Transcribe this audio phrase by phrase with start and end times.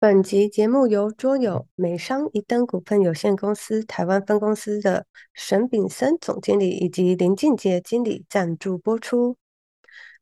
[0.00, 9.36] 本集节目由桌友美商一登股份有限公司台湾分公司的沈炳森总经理以及林俊杰经理赞助播出。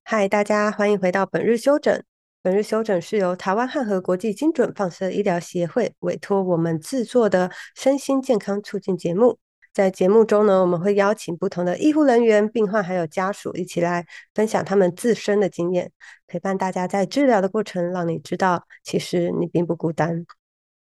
[0.03, 2.03] 嗨，大家欢迎回到本日休整。
[2.41, 9.38] 本日休整是由台湾汉和国际精准放射医疗协会委托我们制作的身心健康促进节目。
[9.77, 15.92] 在节目中呢，我们会邀请不同的医护人员、病患还有家属一起来分享他们自身的经验，
[16.27, 20.24] 陪伴大家在治疗的过程，让你知道其实你并不孤单。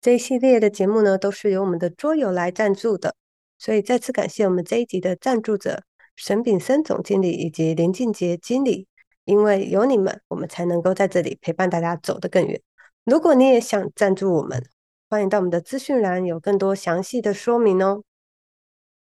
[0.03, 3.15] 这一系列的节目呢，都是由我们的桌友来赞助的，
[3.59, 5.83] 所以再次感谢我们这一集的赞助者
[6.15, 8.87] 沈炳森总经理以及林俊杰经理，
[9.25, 12.61] 因为有你们，我们才能够在这里陪伴大家走得更远。
[13.07, 14.63] 如果你也想赞助我们，
[15.09, 18.03] 欢迎到我们的资讯栏有更多详细的说明哦。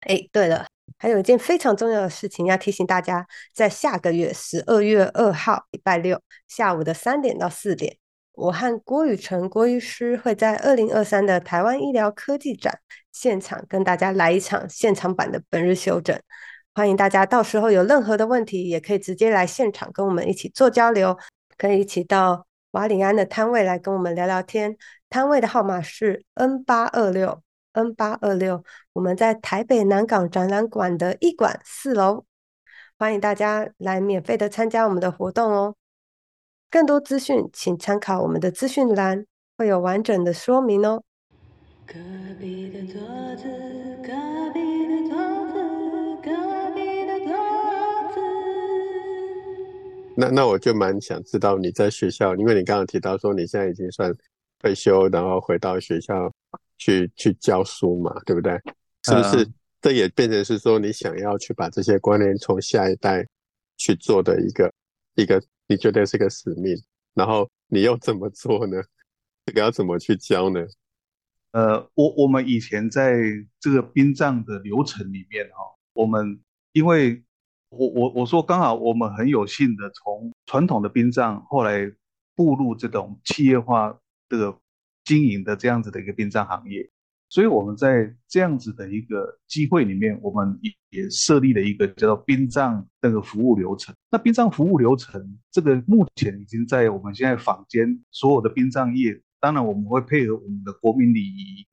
[0.05, 0.65] 哎，对了，
[0.97, 7.97] 还有一件非常重要的事情要提醒大家，在下个月十二月二号礼拜六下午的三点到四点，
[8.33, 12.79] 我和郭宇辰郭医师会在二零二三的台湾医疗科技展
[13.11, 16.19] 现场跟大家来一场现场版的本日休整。
[16.73, 21.17] 欢迎大家到时候有任何的问题，也可以直接来现场跟我们一起做交流，
[21.57, 24.75] 可以一起到瓦里安的摊位来跟我们聊聊天。
[25.09, 27.43] 摊位的号码是 N 八二六。
[27.73, 32.23] N 八二六，我们在台北南港展览馆的一馆四楼，
[32.97, 35.75] 欢迎大家来免费的参加我们的活动哦。
[36.69, 39.25] 更多资讯请参考我们的资讯栏，
[39.57, 41.03] 会有完整的说明哦。
[41.87, 41.95] 隔
[42.39, 43.01] 壁的桌
[43.35, 43.43] 子，
[44.03, 44.13] 隔
[44.53, 45.17] 壁的桌
[45.51, 45.57] 子，
[46.23, 46.29] 隔
[46.75, 47.33] 壁的桌
[48.13, 48.19] 子。
[50.15, 54.13] 那那我就蛮想知道你在学校，因为你刚刚提到说你现在已经算
[54.59, 56.31] 退休，然后回到学校。
[56.83, 58.51] 去去教书嘛，对不对？
[59.03, 59.49] 是不是？
[59.79, 63.25] 这也变成是说，你想要去把这些观念从下一代
[63.77, 64.69] 去做的一个
[65.15, 66.75] 一个，你觉得是个使命？
[67.13, 68.83] 然后你又怎么做呢？
[69.45, 70.59] 这个要怎么去教呢？
[71.51, 73.17] 呃，我我们以前在
[73.61, 75.55] 这个殡葬的流程里面哈，
[75.93, 76.37] 我们
[76.73, 77.23] 因为
[77.69, 81.89] 我我我说刚好我们很有幸的从传统的殡葬后来
[82.35, 83.97] 步入这种企业化
[84.27, 84.53] 的。
[85.03, 86.89] 经营的这样子的一个殡葬行业，
[87.29, 90.59] 所以我们在这样子的一个机会里面，我们
[90.89, 93.93] 也设立了一个叫做殡葬那个服务流程。
[94.11, 101.65] 那殡葬服务流程这个目前已经在我们现在坊间所有的殡葬业，当然我们会配合我们的国民礼仪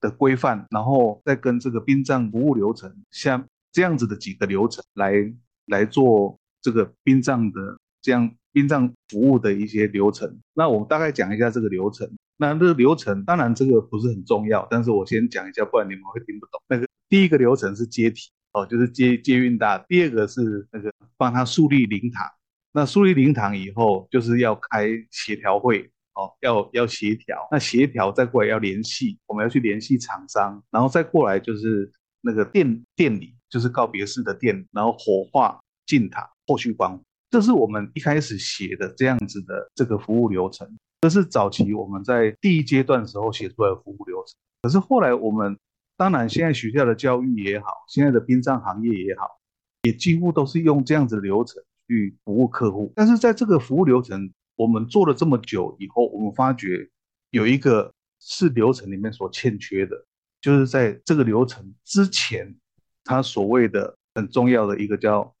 [0.00, 5.12] 的规范，然后再跟这个殡葬服务流程像这样子的几个流程来
[5.66, 10.40] 来做这个殡葬的这样殡葬服务的一些流程。
[10.54, 12.10] 那我们大概讲一下这个流程。
[12.42, 16.60] 那这个流程当然这个不是很重要，但是我先讲一下，不然你们会听不懂。
[16.66, 22.26] 那个第一个流程是接体哦，就是接接运大；第二个是那个帮他树立灵堂。
[22.72, 27.46] 那树立灵堂以后，就是要开协调会哦，要要协调。
[27.52, 31.92] 那协调再过来要联系，我们要去联系厂商，然后再过来就是
[32.22, 37.00] 那个店店里，就是告别式的店，然后火化进塔，后续关。
[37.30, 40.68] 这是我们一开始写的这样子的这个服务流程。
[41.02, 45.58] 这是早期我们在第一阶段时候写出来的服务流程，可是后来我们
[45.96, 49.26] 当然现在学校的教育也好，现在的殡葬行业也好，
[49.82, 52.92] 也几乎都是用这样子流程去服务客户。
[52.94, 56.88] 但是在这个服务流程我们做了这么久以后，我们发觉
[57.30, 60.06] 有一个是流程里面所欠缺的，
[60.40, 62.54] 就是在这个流程之前，
[63.02, 65.34] 它所谓的很重要的一个叫。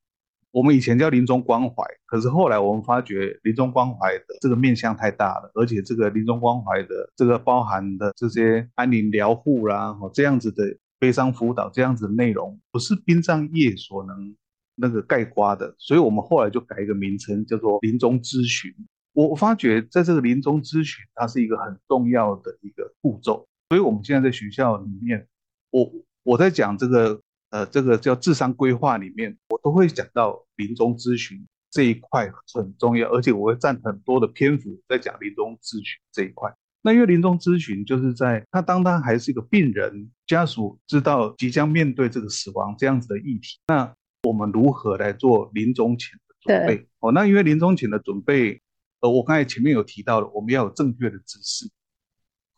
[0.52, 10.62] 我们以前叫临终关怀，可是后来我们发觉临终关怀的这个面向太大了，而且这个临终关怀的这个包含的这些安宁疗护啦，哦这样子的
[10.98, 14.36] 悲伤辅导这样子的内容，不是殡葬业所能
[14.74, 18.70] 那个盖刮的，所以我们后来就改一个名称，叫做临终咨询。
[19.14, 25.26] 我发觉在这个临终咨询，它是一个很重要的一个步骤，所以我们现在在学校里面，
[25.70, 25.90] 我
[26.24, 27.18] 我在讲这个。
[27.52, 36.50] 呃，这个叫智商规划里面，我都会讲到临终咨询这一块很重要，而且我会占很多的篇幅在讲临终咨询这一块。
[36.80, 46.88] 那因为临终咨询就是在他当他还是一个病人，家属知道即将面对这个死亡这样子的议题，那我们如何来做临终前的准备？
[47.00, 48.62] 哦，那因为临终前的准备，
[49.00, 51.70] 呃，我刚才前面有提到了，我们要有正确的知识。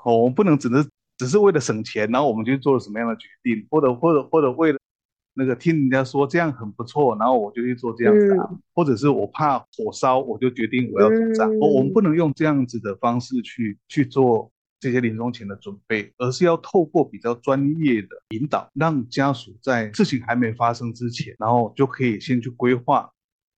[0.05, 0.89] 哦，我们不能只是
[1.19, 4.79] 只是为了省钱，然后我们就做了什么样的决定，或者或者或者为了。
[5.35, 11.55] 那个听人家说这样很不错，然后我就去做这样子啊，或者是我怕火烧，我就决定我要主张。
[11.59, 14.51] 我我们不能用这样子的方式去去做
[14.81, 23.11] 这些临终前的准备，而是要透过比较专业的引导，让家属在事情还没发生之前，然后就可以先去规划，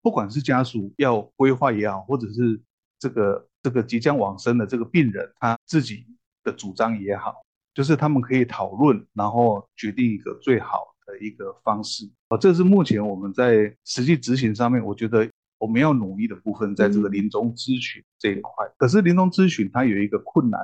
[0.02, 2.61] 不管是家属要规划也好，或者是
[2.99, 3.46] 这个。
[3.62, 6.06] 这个即将往生的这个病人他自己
[6.44, 7.34] 的主张也好，
[7.75, 12.04] 就是他们可以讨论，然后决定一个最好的一个方式。
[12.28, 18.52] 啊，这是目前我们在实际执行上面，我觉得我们要努力的部分，在这个临终咨询这一块。
[18.76, 20.60] 可是临终咨询它有一个困难，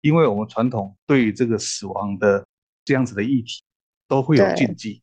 [0.00, 2.46] 因为我们传统对于这个死亡的
[2.84, 3.62] 这样子的议题
[4.08, 5.00] 都会有禁忌。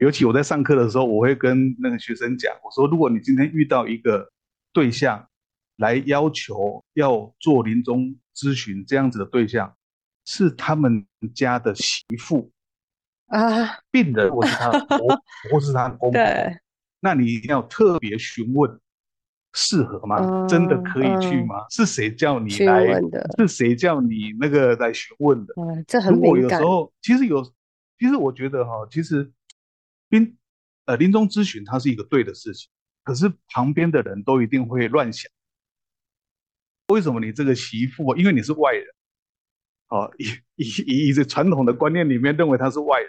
[0.00, 4.28] 尤其我在上课的时候，我会跟那个学生讲，我说，如果你今天遇到一个
[4.72, 5.28] 对象
[5.76, 9.74] 来要求要做临终咨询这样子的对象，
[10.24, 12.50] 是他们家的媳妇
[13.26, 14.98] 啊，病人或是他的婆
[15.50, 16.20] 或是他的公婆，
[17.00, 18.80] 那你一定要特别询问
[19.52, 20.46] 适合吗？
[20.48, 21.66] 真的可以去吗？
[21.70, 23.28] 是谁叫你来的？
[23.38, 25.54] 是谁叫你那个来询问的？
[25.86, 27.42] 这很如果有时候，其实有，
[27.98, 29.32] 其实我觉得哈，其实。
[30.10, 30.36] 临
[30.84, 32.70] 呃临终咨询，它是一个对的事情，
[33.02, 35.28] 可是旁边的人都一定会乱想。
[36.94, 38.14] 为什么你这个媳妇？
[38.14, 38.86] 因为你是外人，
[39.88, 43.08] 哦，以以以以这传统的观念里面认为他是外人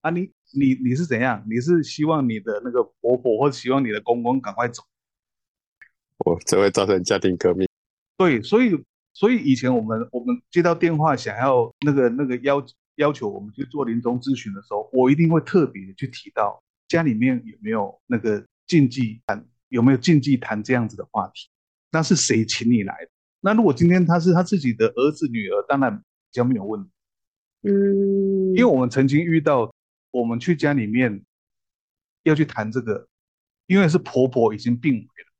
[0.00, 1.44] 啊，你你你是怎样？
[1.48, 4.82] 你是希望你的那个婆婆，或者希望你的公公赶快走？
[6.24, 7.68] 哦，这会造成家庭革命。
[8.16, 8.82] 对，所以
[9.12, 12.64] 所以以前我们我们接到电话想要那个那个要。
[12.96, 21.50] 要求我们去做临终咨询的时候，我一定会特别去提到家里面有没有那个禁忌谈，有没有禁忌谈这样子的话题？
[21.92, 23.10] 那是谁请你来的？
[23.46, 26.90] 那如果今天他是他自己的儿子女儿，当然比较没有问题。
[27.62, 29.72] 嗯，因为我们曾经遇到，
[30.10, 31.22] 我们去家里面
[32.24, 33.06] 要去谈这个，
[33.68, 35.30] 因为是婆婆已经病危了，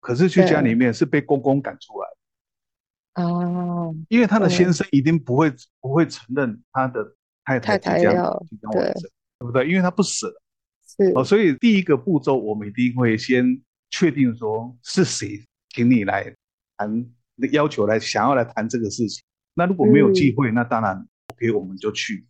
[0.00, 3.22] 可是去家里面是被公公赶出来。
[3.22, 7.14] 哦，因为他的先生一定不会不会承认他的
[7.44, 8.12] 太太即将
[8.50, 9.02] 即将往生，
[9.38, 9.68] 对不对？
[9.68, 10.26] 因为他不舍，
[10.84, 16.34] 是哦，所以第一个步骤我们一定会先确定说是谁请你来
[16.82, 17.06] 谈，
[17.52, 19.22] 要求来想要来谈这个事情。
[19.54, 22.26] 那如果没有机会，那当然 OK，我们就去。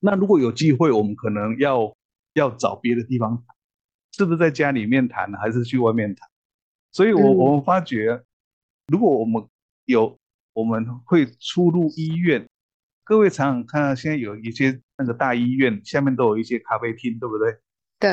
[0.00, 1.96] 那如果有机会，我们可能要
[2.34, 3.56] 要找别的地方谈，
[4.12, 6.28] 是不是在家里面谈，还是去外面谈？
[6.92, 8.22] 所以我我们发觉，
[8.88, 9.42] 如果我们
[9.86, 10.18] 有
[10.52, 12.46] 我们会出入医院，
[13.04, 17.56] 各位常常看到现在有一些那个大医院下面都有一些咖啡厅，对不对？
[17.98, 18.10] 对。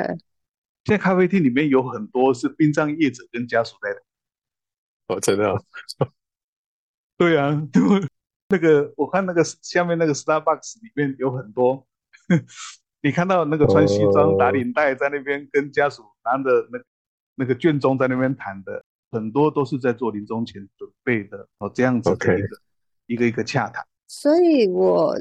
[0.86, 4.02] 现在咖啡厅里面有很多是殡葬业者跟家属在的。
[5.12, 5.54] 哦，真的。
[7.18, 7.82] 对啊，对。
[8.50, 11.88] 那个我看那个下面那个 Starbucks 里面有很多，
[13.02, 16.80] 你看到那个穿西装打领带在那边跟家属拿着那
[17.36, 18.84] 那个卷宗在那边谈的。
[19.14, 22.48] 很多都是在做临终前准备的哦，这样子的一个
[23.08, 23.86] 一个一个洽谈。
[24.08, 25.14] 所以，我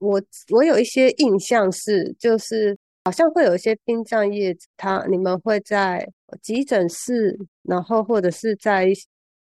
[0.00, 2.76] 我我有一些印象是，就是
[3.06, 6.06] 好像会有一些殡葬业，他你们会在
[6.42, 8.92] 急诊室，然后或者是在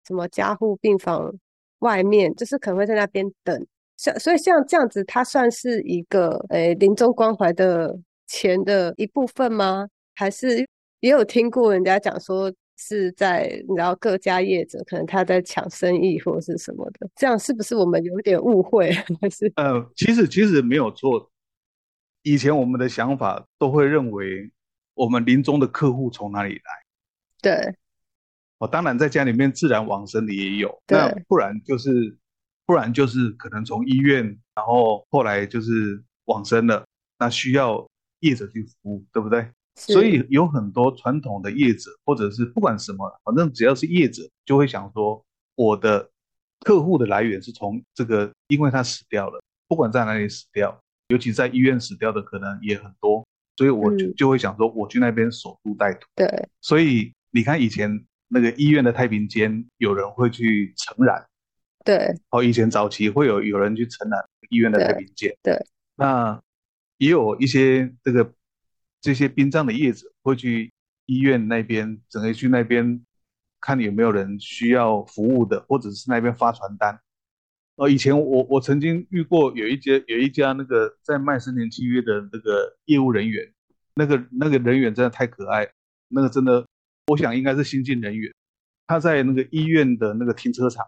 [0.07, 1.33] 什么加护病房
[1.79, 3.67] 外面，就是可能会在那边等。
[3.97, 7.97] 像所以像这样子，它算是一个诶临终关怀的
[8.27, 9.87] 钱的一部分吗？
[10.15, 10.67] 还是
[10.99, 12.51] 也有听过人家讲说？
[12.77, 18.91] 是在然后各家业者可能他在抢生意或者是什么的，这样是不是我们有点误会？
[19.21, 21.31] 还是呃，其实其实没有错。
[22.23, 24.51] 以前我们的想法都会认为，
[24.93, 26.61] 我们临终的客户从哪里来？
[27.41, 27.75] 对，
[28.65, 32.17] 哦，当然在家里面自然往生的也有，那不然就是
[32.65, 34.23] 不然就是可能从医院，
[34.55, 36.85] 然后后来就是往生了，
[37.19, 37.87] 那需要
[38.21, 39.47] 业者去服务，对不对？
[39.75, 45.21] 所以有很多传统的业者，或者是不管什么，反正只要是业者，就会想说，
[45.55, 46.09] 我的
[46.61, 56.07] 客户的来源是从这个，因为他死掉了，不管在哪里死掉，尤其在医院死掉的可能也很多，所以我就就会想说，我去那边守株待兔。
[56.15, 58.01] 对，所以你看以前
[58.35, 61.25] 那个医院的太平间，有人会去承染。
[61.83, 65.33] 对，哦，以前早期会有有人去承染医院的太平间。
[65.41, 65.57] 对，
[65.95, 66.39] 那
[66.97, 68.31] 也有一些这个。
[69.01, 70.73] 这些殡葬的业者会去
[71.05, 73.05] 医院那边，整个去那边
[73.61, 76.99] 看有没有人需要服务的，或者是那边发传单。
[77.75, 83.47] 哦，以前我我曾经遇过有一家有一家那个在卖生前契约的那个业务人员，
[83.93, 85.69] 那个那个人员真的太可爱，
[86.07, 86.65] 那个真的，
[87.07, 88.33] 我想应该是新进人员。
[88.87, 90.85] 他在那个医院的那个停车场，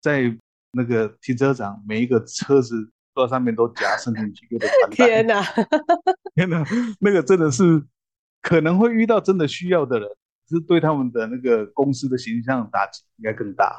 [0.00, 0.36] 在
[0.72, 2.90] 那个停车场每一个车子。
[3.12, 5.08] 坐上面都夹生成契约的传单。
[5.08, 5.42] 天哪，
[6.36, 6.64] 天哪，
[7.00, 7.84] 那个真的是
[8.40, 10.08] 可能会遇到真的需要的人，
[10.48, 13.76] 是对他们的那个公司的形象打击应该更大。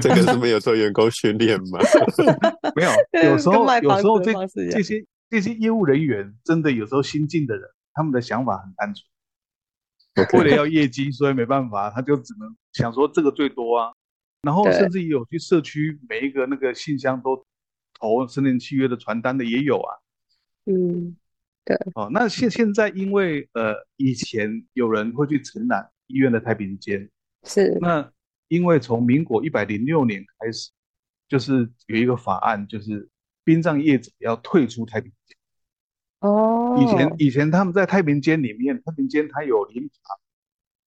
[0.00, 1.78] 这个是没有做员工训练吗？
[2.74, 2.90] 没有，
[3.30, 4.32] 有时候有时候这
[4.70, 9.06] 这些这些业务人员真的有时候新进的人，他们的想法很单纯。
[10.34, 13.92] 为了 要业绩，所以没办法，他就只能想说这个最多啊。
[14.42, 17.44] 然后甚至也有去社区每一个那个信箱都
[17.98, 19.96] 投生年契约的传单的也有啊。
[20.64, 21.16] 嗯，
[21.64, 21.76] 对。
[21.94, 27.08] 哦，那现现在因为呃以前有人会去承揽医院的太平间，
[27.44, 27.76] 是。
[27.80, 28.10] 那
[28.48, 30.70] 因为从民国一百零六年开始，
[31.28, 33.08] 就是有一个法案，就是
[33.44, 35.36] 殡葬业者要退出太平间。
[36.20, 36.78] 哦。
[36.80, 40.18] 以前以前他们在太平间里面，太平间它有灵堂，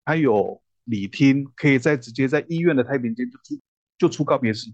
[0.05, 0.62] 它有。
[0.87, 3.61] 礼厅可以在直接在医院的太平间就出
[3.97, 4.69] 就出告别式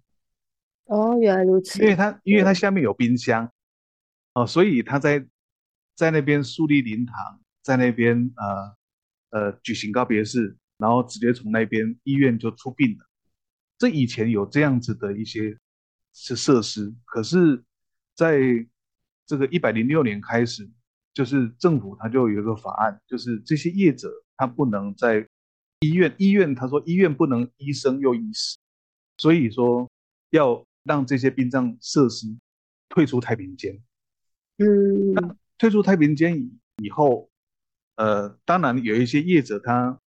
[0.87, 1.83] 哦，原来如此。
[1.83, 3.53] 因为它因为它下面有冰箱
[4.33, 5.23] 哦，所以他在
[5.95, 7.15] 在那边树立灵堂，
[7.63, 13.07] 在那边呃呃举行告别式，然后直接从那边医院就出殡了。
[13.77, 15.59] 这以前有这样子的一些
[16.15, 17.63] 是设施，可是
[18.15, 18.41] 在
[19.29, 20.67] 这个一百零六年开始，
[21.13, 25.29] 就是政府它就有一个法案，就是这些业者他不能在
[25.81, 28.57] 医院，医院他说医院不能医生又医死，
[29.19, 29.87] 所以说
[30.31, 32.27] 要让这些殡葬设施
[32.89, 33.79] 退出太平间。
[34.57, 37.29] 嗯，那退出太平间以以后，
[37.97, 40.01] 呃，当然有一些业者他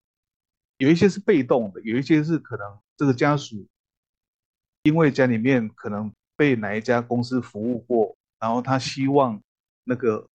[0.78, 3.68] 有一些是被动的，有一些是可能这个家属
[4.84, 9.40] 因为家里面可能被哪一家公司服务过，然后他希望
[9.84, 10.28] 那个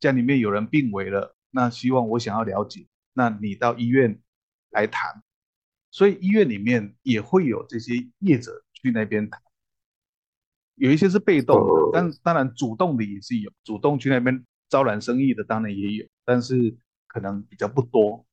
[0.00, 4.18] 家里面有人病危了，那希望我想要了解，那你到医院。
[4.72, 5.22] 来谈，
[5.90, 9.40] 所以医院里面也会有这些业者去那边谈，
[10.74, 18.26] 有一些是被动的，但当然主动的也是有，主动去那边招揽生意的当然也有，但是可能比较不多。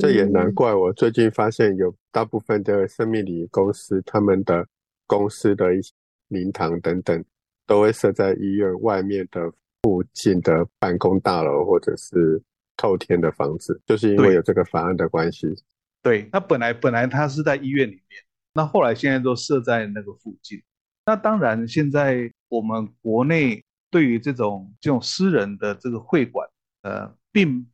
[0.00, 4.66] 这也难怪，我最近发现有大部分的生命礼公司，他们的
[5.06, 5.92] 公司的一些
[6.26, 7.24] 灵堂等等，
[7.68, 12.42] 都会设在医院外面的附近的办公大楼或者是。
[12.80, 15.52] 透天的房子，就是因为有这个法案的关系。
[16.00, 18.22] 对，那本来本来它是在医院里面，
[18.52, 20.62] 那后来现在都设在那个附近。
[21.04, 26.48] 那当然，现在我们国内对于这种这种私人的这个会馆，
[26.82, 27.66] 呃，并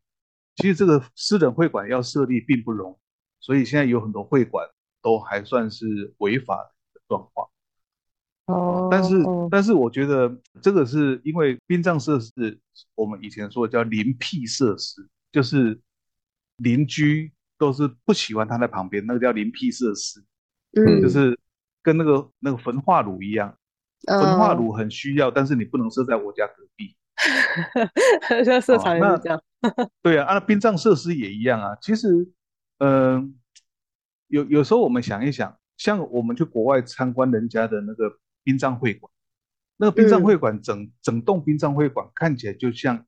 [0.57, 2.97] 其实这个私人会馆要设立并不容易，
[3.45, 4.67] 所以现在有很多会馆
[5.03, 6.57] 都还算是违法
[6.95, 7.47] 的状况。
[8.47, 9.17] 哦，但是
[9.51, 12.31] 但是我觉得这个是因为殡葬设施，
[12.95, 15.81] 我们以前说叫邻僻设施，就是
[16.59, 20.23] 邻居都是不喜欢他在旁边，那个叫邻僻设施，
[20.77, 21.39] 嗯，就是
[21.83, 23.57] 跟那个那个焚化炉一样，
[24.07, 24.53] 焚化。
[24.53, 26.95] 炉很需要，但是你不能设在我家隔壁，
[28.45, 29.43] 像设厂也是这样，
[30.03, 32.29] 对啊，啊，殡葬设施也一样啊，其实，
[32.77, 33.35] 嗯，
[34.29, 38.19] 有有时候我们想一想，像我们去国外参观人家的那个。
[38.45, 39.11] 殡葬会馆，
[39.79, 43.05] 那个殡葬会馆整整栋殡葬会馆看起来就像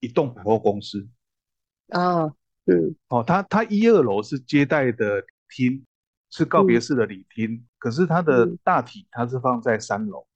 [0.00, 1.06] 一栋百货公司。
[1.88, 2.24] 啊，
[2.66, 5.84] 嗯，哦，它它一二楼是接待的厅，
[6.30, 10.26] 是告别式的礼厅，可是它的大体它是放在三楼，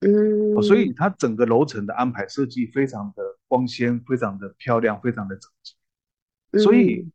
[0.00, 7.10] 嗯，所以它整个楼层的安排设计非常的光鲜，非常的漂亮，非常的整齐，所以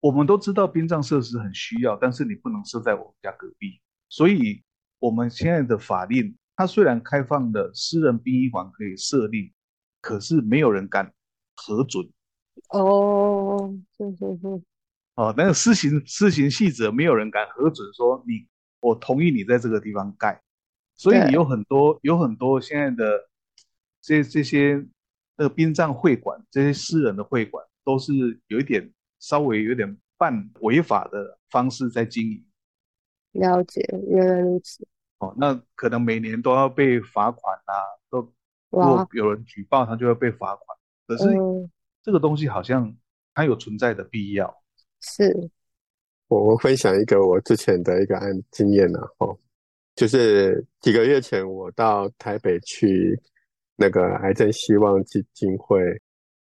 [0.00, 4.63] 我们都知道殡葬设施很需要，但是你不能设在我们家隔壁，所以。
[5.04, 9.52] 我们现在的法令，它虽然开放的私人殡仪馆可以设立，
[10.00, 11.12] 可是没有人敢
[11.56, 12.08] 核准。
[12.70, 14.62] 哦，是是是。
[15.16, 18.48] 哦，那个施行施行细则，没有人敢核准说你，
[18.80, 20.40] 我同意你在这个地方盖。
[20.96, 23.28] 所以有很多有很多现在的
[24.00, 24.82] 这这些
[25.36, 32.42] 那个殡葬会馆，这些私人的会馆，都是有一点稍微有点半违法的方式在经营。
[33.32, 34.86] 了解，原来如此。
[35.18, 37.72] 哦，那可能每年都要被罚款啊，
[38.10, 38.18] 都
[38.70, 40.78] 如果有人举报，他就要被罚款。
[41.06, 41.24] 可是
[42.02, 42.92] 这个东西好像
[43.32, 44.52] 它有存在的必要。
[45.00, 45.50] 是，
[46.26, 49.38] 我我分享一个我之前的一个案经验呢，哦，
[49.94, 53.18] 就是几个月前我到台北去
[53.76, 55.80] 那个癌症希望基金会，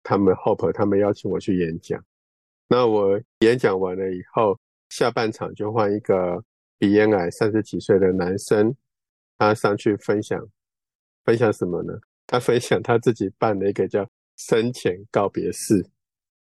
[0.02, 2.02] 他们 Hope 他们邀请我去演讲，
[2.66, 6.42] 那我演讲完了以后，下半场就换一个。
[6.78, 8.74] 鼻咽癌三十几岁的男生，
[9.38, 10.46] 他上去分享，
[11.24, 11.94] 分享什么呢？
[12.26, 15.86] 他分享他自己办了一个叫生前告别式，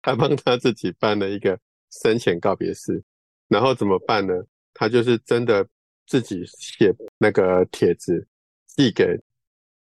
[0.01, 1.59] 他帮他自己办了一个
[1.91, 3.03] 生前告别式，
[3.47, 4.33] 然后怎么办呢？
[4.73, 5.67] 他就是真的
[6.07, 8.25] 自己写那个帖子，
[8.67, 9.19] 寄给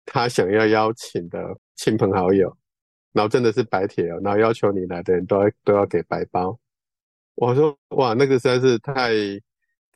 [0.04, 1.38] 他想要邀请的
[1.76, 2.54] 亲朋好友，
[3.12, 6.58] 然后真的是白帖哦，然后要求你来的人都要都要给白包。
[7.36, 9.12] 我说哇，那个实在是太。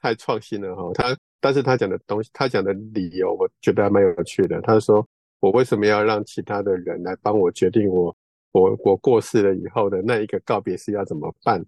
[0.04, 4.60] 太创新了哈，他但是他讲的东西，他讲的理由，我觉得还蛮有趣的。
[4.60, 5.06] 他说
[5.40, 8.14] ：“我为什么要让其他的人来帮我决定我
[8.52, 11.64] 我我过世了以后的那一个告别式要怎么办？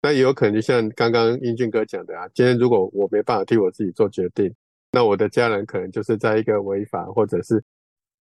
[0.00, 4.50] 那也有可能就像刚刚英俊哥讲的啊，今天如果我没办法替我自己做决定，
[4.90, 7.62] 那我的家人可能就是在一个违法或者是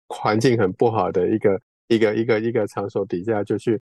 [0.09, 3.81] 环境很不好的一个一个一个一个场所底下，就去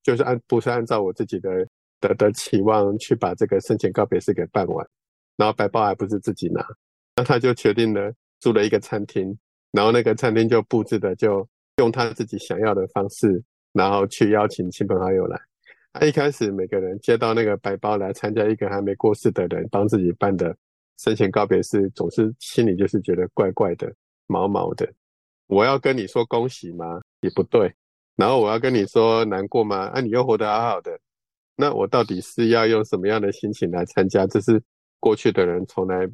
[0.00, 1.66] 就是按不是按照我自己的
[2.02, 4.86] 的的期望去把这个生前告别式给办完，
[5.36, 6.62] 然后白包还不是自己拿，
[7.16, 9.38] 那他就决定了租了一个餐厅，
[9.70, 13.42] 然后那个餐厅就布置的就用他自己想要的方式，
[13.72, 15.40] 然后去邀请亲朋好友来。
[15.94, 20.56] 他一开始每个人接到那个白包来参加一个还没过世的人帮自己办的
[20.98, 23.92] 生前告别式，总是心里就是觉得怪怪的、
[24.26, 24.90] 毛毛的。
[25.46, 27.00] 我要跟你说恭喜吗？
[27.20, 27.72] 也不对。
[28.16, 29.90] 然后我要跟你说难过吗？
[29.94, 30.98] 啊，你又活得好好的。
[31.62, 34.26] 那我到底是要用什么样的心情来参加？
[34.26, 34.60] 这是
[34.98, 36.08] 过去的人从来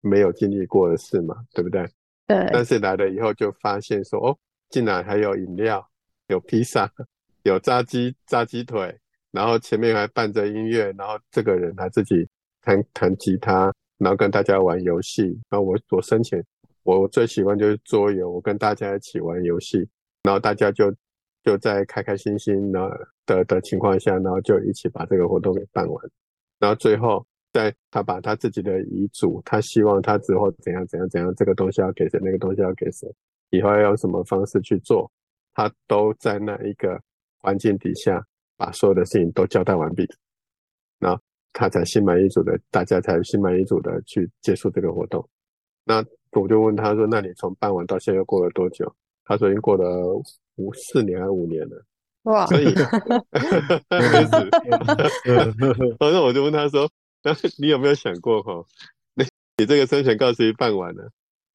[0.00, 1.88] 没有经历过的事嘛，对不对？
[2.26, 2.50] 对。
[2.52, 4.36] 但是来了以后就发现说，哦，
[4.68, 5.88] 竟然还有饮料、
[6.26, 6.90] 有披萨、
[7.44, 8.98] 有炸鸡、炸鸡腿。
[9.30, 12.28] 然后前面还伴着音乐，然后这个人他自己
[12.62, 15.22] 弹弹吉他，然后跟大家玩游戏。
[15.48, 16.44] 然后我我生前
[16.82, 19.88] 我我最喜欢就是桌游，我跟大家一起玩游戏，
[20.24, 20.92] 然后大家就
[21.44, 26.10] 就在开开心心的的的情况下，然后就一起把这个活动给办完。
[26.58, 33.08] 然后最后在他把他自己的遗嘱，他希望他之后怎样怎样怎样，这个东西要给谁，那个东西要给谁，
[33.50, 35.10] 以后要用什么方式去做，
[35.54, 37.00] 他都在那一个
[37.38, 38.24] 环境底下。
[38.60, 40.06] 把所有的事情都交代完毕，
[40.98, 41.18] 那
[41.50, 45.26] 他才心满意足的，大家才心满意足的去结束这个活动。
[45.82, 48.94] 那我就问他说：“那你从办完到现在又过了多久？”
[49.24, 50.22] 他说：“已经过了
[50.60, 51.82] 五四年还是五年了。
[52.24, 52.44] ”哇！
[52.46, 52.66] 所以，
[55.98, 56.88] 反正我就问他说
[57.24, 58.62] ：“那你有没有想过哈？
[59.14, 59.24] 你
[59.56, 61.10] 你这个生前告示办完了，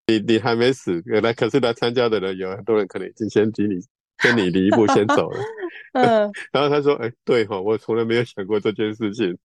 [0.08, 3.76] 你你还没死，原来可是来参加的人有很多人可能已经先比你
[4.24, 5.40] 先你离一步先走了。”
[5.94, 9.38] 嗯，然后他说：“哎，对哈，我从来没有想过这件事情，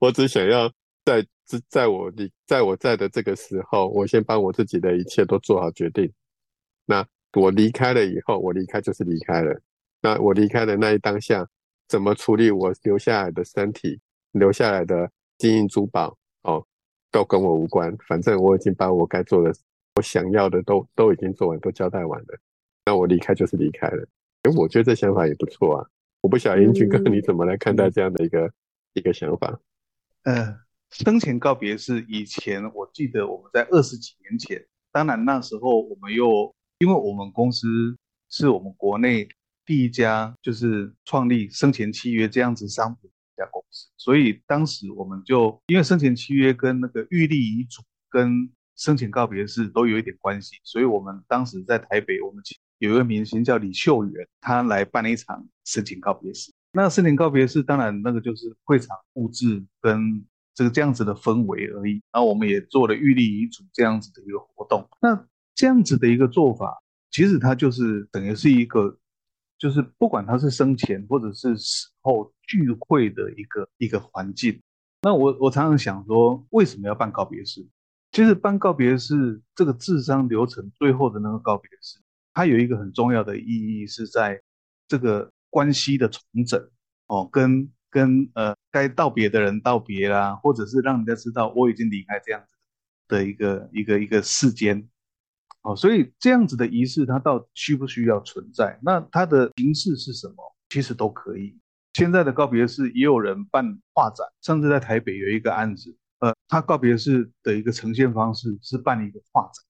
[0.00, 0.68] 我只想要
[1.04, 6.12] 在在在我你在我在的这个时候，我先把我自己的一切都做好决定。
[6.84, 7.06] 那
[7.38, 9.60] 我离开了以后，我离开就是离开了。
[10.00, 11.46] 那我离开的那一当下，
[11.88, 14.00] 怎么处理我留下来的身体、
[14.32, 16.64] 留下来的金银珠宝，哦，
[17.10, 17.96] 都跟我无关。
[18.06, 19.52] 反正我已经把我该做的、
[19.94, 22.38] 我想要的都都已经做完，都交代完了。
[22.84, 24.06] 那我离开就是离开了。”
[24.42, 25.86] 哎，我觉得这想法也不错啊！
[26.20, 28.48] 我不晓得英俊哥你怎么来看待这样的一个
[28.94, 29.60] 一个想法？
[30.22, 37.96] 呃，生前告别是以前我记得我们在二十几年前，当然那时候我们又因为我们公司
[38.28, 39.28] 是我们国内
[39.64, 52.56] 第一家就是创立生前契约这样子商品的一家公司，所以当时我们就因为生前契约跟那个预立遗嘱跟生前告别式都有一点关系，所以我们当时在台北我们请。
[52.78, 56.52] 有一个明星叫李秀媛，她来办了一场生前告别式。
[56.70, 61.94] 那生前告别式，当然那个就是会场布置跟这个这样子的氛围而已。
[62.12, 64.88] 然后我们也做了预立遗嘱这样子的一个活动。
[65.02, 65.26] 那
[65.58, 68.96] 这样子的一个做法，其实它就是等于是一个，
[69.58, 74.62] 就是不管他是生前或者是死后聚会的一个一个环境。
[75.02, 77.66] 那我我常常想说，为什么要办告别式？
[78.12, 81.98] 其实办告别式这个智商流程最后的那个告别式。
[82.34, 84.40] 它有一个很重要的意义，是在
[84.86, 86.70] 这个关系的重整
[87.08, 92.54] 哦，跟跟呃该道别的人道别啦，或者是让人家知道我已经离开这样子
[93.08, 94.88] 的一个一个一个世间
[95.62, 98.78] 哦，所以这样子的仪式，它到底需不需要存在？
[98.82, 100.36] 那它的形式是什么？
[100.68, 101.58] 其实都可以。
[101.94, 109.64] 现在的告别式也有人办画展，甚至在台北有一个案子，呃，他告别式的一个呈现方式是办一个画展，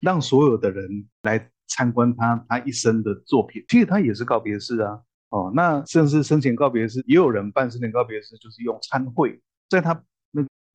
[0.00, 1.48] 让所有的人来。
[1.68, 5.00] 参观他他一生的作品，其实他也是告别式啊。
[5.30, 9.94] 哦，那甚至生前告别式，也有人办生前告别式，就是用参会，在他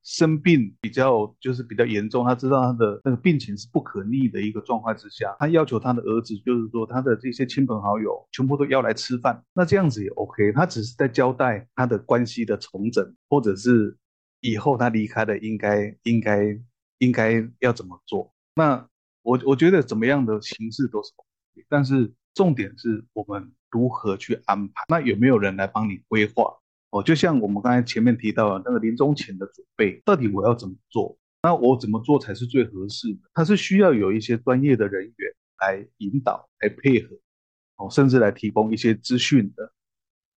[0.04, 10.52] 生病比较就是比较严重，他知道他的那个病情是不可逆的一个状况之下，他要求他的儿子，就是说他的这些亲朋好友全部都要来吃饭，那这样子也 OK。
[10.54, 13.98] 他只是在交代他的关系的重整，或者是
[14.42, 16.60] 以后他离开了应该应该
[17.00, 18.34] 应该要怎么做。
[18.56, 18.88] 那。
[19.24, 24.86] 我我觉得怎么样的形式都是 OK，但是重点是我们如何去安排。
[24.88, 26.46] 那有没有人来帮你规划？
[26.90, 31.18] 哦，就像我们刚才前面提到的那个临终前的准备，到底我要怎么做？
[31.42, 33.20] 那我怎么做才是最合适的？
[33.34, 37.16] 它是需要有一些专业的人员来引导、来配合，
[37.78, 39.72] 哦，甚至来提供一些资讯的。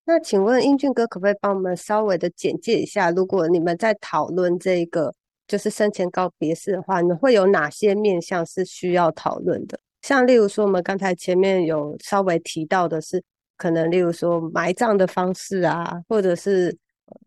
[0.04, 3.10] 那请问英俊哥，可不可以帮我们稍微的简介一下？
[3.10, 5.14] 如果你们在讨论这个？
[5.48, 9.80] 就是生前告别式的话，你会有哪些面向是需要讨论的？
[10.00, 13.20] 像例如说，我们刚才前面有稍微提到的是
[13.60, 16.74] 可能例如说埋葬的方式啊，或者是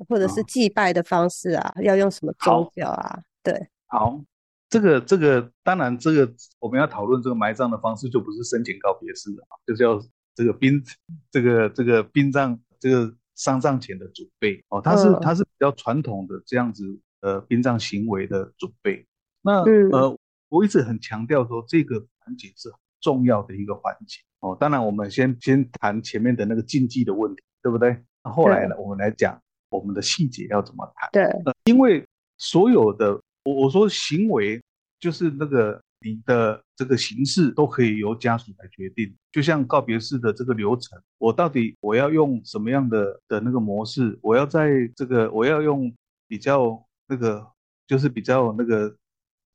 [0.10, 2.72] 或者是哦祭拜的方式啊，要用什么宗好。
[2.76, 3.19] 教啊？
[3.43, 3.54] 对，
[3.86, 4.19] 好，
[4.67, 10.02] 这个这个当然，这个我们要讨论这个埋葬的方式，就不是申请告别式了，就是要
[10.34, 10.84] 这个殡
[11.30, 14.60] 这个这个殡葬这个丧葬前的准备。
[14.69, 15.19] 哦，它是嗯。
[15.22, 16.84] 它是比较传统的这样子
[17.22, 19.06] 呃殡葬行为的准备。
[19.43, 19.91] 那嗯。
[19.91, 20.17] 呃，
[20.50, 24.58] 我一直很强调说这个环节是很重要的一个环节哦。
[24.60, 28.02] 当然，我们先先谈前面的那个禁忌的问题，对不对？
[28.24, 29.39] 那后来呢，我们来讲
[29.70, 31.10] 我们的细节要怎么谈。
[31.12, 31.30] 对，
[31.66, 32.04] 因为
[32.38, 34.60] 所有的我我说行为
[35.00, 45.94] 就是那个你的这个形式都可以由家属来决定，就像告别式的这个流程，我到底我要用什么样的的那个模式，我要在这个我要用
[46.28, 47.46] 比较那个
[47.86, 48.96] 就是比较那个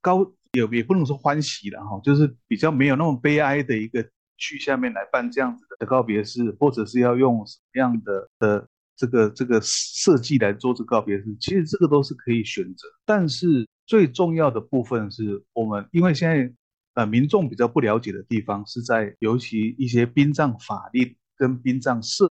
[0.01, 4.03] 高也也不能说欢喜了哈，就是比较没有那么悲哀的一个
[4.37, 12.89] 去下面来办这样子的告别式，或者是要用什么样的的这个这个设计来做这个告别式，其实这个都是可以选择。
[13.05, 16.53] 但是最重要的部分是我们，因为现在
[16.95, 22.31] 呃民众比较不了解的地方是在尤其一些殡葬法令跟殡葬设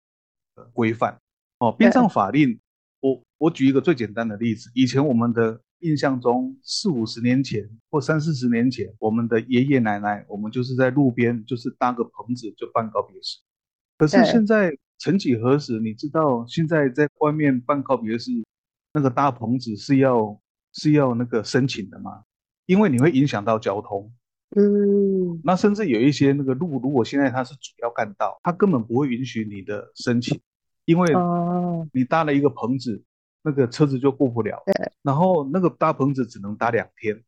[0.55, 1.19] 呃规范
[1.59, 2.61] 哦，殡葬法令，
[3.01, 13.39] 我我举一个最简单的例子，以前我们的印象中四五十年前或三四十年前，我们的爷爷奶奶，我们就是在路边就是搭个棚子就办告别式。
[13.99, 18.33] 可是现在曾几何时，你知道现在在外面办告别式，
[18.93, 20.41] 那个搭棚子是要
[20.73, 22.25] 是要那个申请的吗？
[22.67, 24.11] 因为你会影响到交通。
[24.57, 30.41] 嗯，那甚至有一些那个路，如果现在它是主要干道，它根本不会允许你的申请，
[30.85, 33.03] 因为哦，你搭了一个棚子，
[33.45, 34.63] 那个车子就过不了。
[34.65, 37.23] 对，然后那个搭棚子只能搭两天。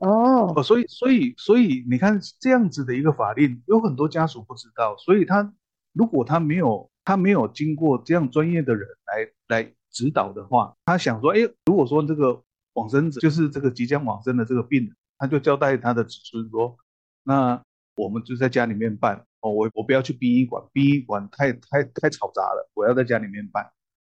[0.00, 5.50] 哦，哦，所以所以所以你看这样子的一个法令，有很多家属不知道，所以他
[5.94, 12.42] 如果他没有他没有经过这样专业的人来来指导的话，他想说，哎，如果说这个
[12.74, 16.76] 往生者就是这个即将往生的这个病人，他就交代他的子孙说，
[17.22, 17.62] 那
[17.96, 23.66] 我们就在家里面办哦，我我不要去殡仪馆，殡仪馆太太太嘈杂了，我要在家里面办。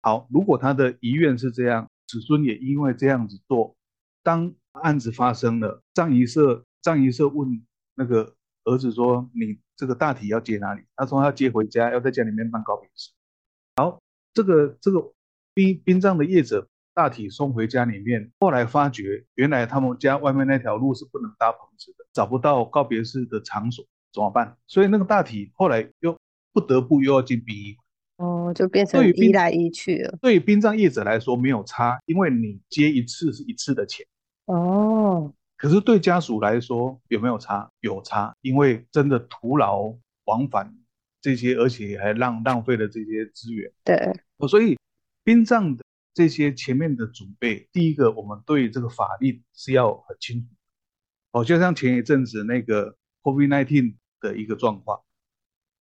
[0.05, 3.75] 好，如果他的遗愿是这样，子孙也因为这样子做，
[4.21, 7.65] 当案子发生了，葬仪社葬仪社问
[7.95, 13.13] 那个儿子说：“你这个大体要接哪里？”他说：“要接回家，要在家里面办告别式。”
[13.77, 13.99] 好，
[14.31, 15.11] 这个这个
[15.55, 24.55] 殡殡葬的业者大体送回家里面，后来发觉原来他们家外面那条路是不能搭棚子的，找不到告别式的场所，怎么办？
[24.67, 26.15] 所以那个大体后来又
[26.53, 27.84] 不得不又要进殡仪馆。
[28.45, 30.17] 哦，就变成对于殡移来移去了。
[30.21, 34.05] 对于殡葬业者来说没有差，因为你接一次是一次的钱。
[34.45, 37.69] 哦，可是对家属来说有没有差？
[37.81, 40.75] 有差，因为真的徒劳往返
[41.21, 43.71] 这些，而且还浪浪费了这些资源。
[43.83, 43.95] 对，
[44.37, 44.77] 哦所以
[45.23, 50.47] 殡葬的这些前面的准备，第一个我们对这个法律是要很清楚。
[51.31, 55.01] 哦，就像前一阵子那个 COVID-19 的一个状况，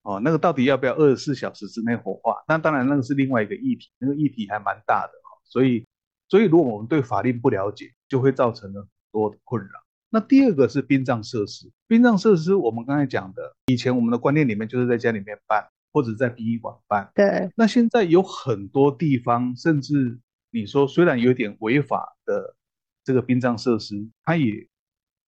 [0.05, 2.37] 哦，那个到底要不要二十四小时之内火化？
[2.47, 5.85] 那当然那个是另外一个议题，那个议题还蛮大的哈、所以，
[6.29, 9.71] 所以如果我们对法令不了解，就会造成了很多的困扰。
[10.11, 17.11] 那第二个是殡葬设施，殡葬设施我们刚才讲的，以前我们的观念里面就是在家里面办，或者在殡仪馆办。
[17.15, 20.19] 对，那现在有很多地方，甚至
[20.51, 22.55] 你说虽然有点违法的
[23.03, 24.69] 这个殡葬设施，它也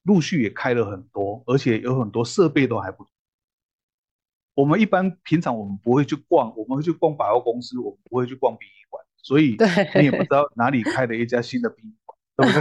[0.03, 3.11] 陆续也开了很多，而且有很多设备都还不错。
[4.57, 9.55] 我们一般平常我们不会去逛，我们会去逛百货公司，我们不会去逛殡仪馆，所以
[9.95, 12.53] 你也不知道哪里开了一家新的殡仪馆，对不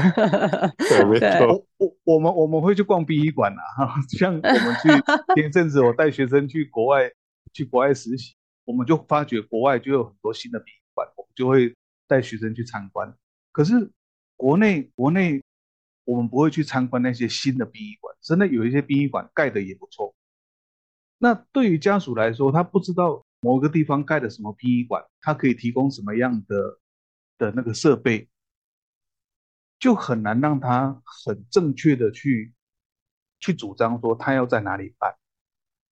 [0.77, 0.87] 对？
[0.89, 4.89] 对，没对错，我我我们我们会去逛殡仪馆啊，哈，像我们去
[5.39, 7.09] 前一阵子我带学生去国外
[7.53, 11.73] 去国外实习，我们就发觉国外就有很多新的殡仪馆，我们就会
[12.09, 13.15] 带学生去参观。
[13.53, 13.89] 可是
[14.35, 15.41] 国内国内
[16.03, 20.13] 我们不会去参观那些新的殡仪馆，真的有一些殡仪馆盖的也不错。
[21.25, 26.79] 那对于家属来说，他不知道某个地方盖的什么殡仪馆，他可以提供什么样的
[27.39, 28.29] 的那个设备，
[29.79, 32.53] 就很难让他很正确的去
[33.39, 35.15] 去主张说他要在哪里办。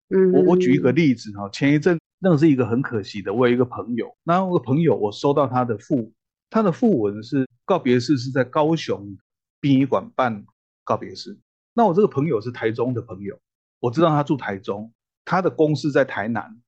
[0.09, 6.11] 嗯，我我举一个例子哈，前一阵那个是一个很可惜的，我有一个朋友，那我朋友我收到他的附
[6.49, 9.17] 他的附文是告别式是在高雄
[9.61, 10.45] 殡仪馆办
[10.83, 11.39] 告别式，
[11.73, 13.39] 那我这个朋友是台中的朋友，
[13.79, 14.91] 我知道他住台中，
[15.25, 16.61] 他的公司在台南，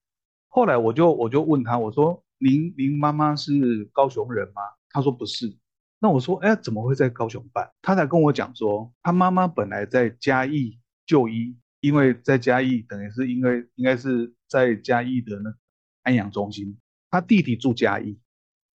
[0.47, 4.61] 后来我就我就问他，我说您您妈妈是高雄人吗？
[4.89, 5.57] 他说不是。
[5.99, 7.71] 那我说，哎，怎么会在高雄办？
[7.81, 15.53] 他才跟我讲说，他妈妈本来在嘉义就医，因为在嘉义等于是因为应该是在嘉义的那
[16.01, 16.77] 安养中心，
[17.09, 18.19] 他弟弟住嘉义。